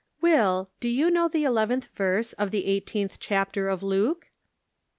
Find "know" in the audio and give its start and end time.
1.11-1.27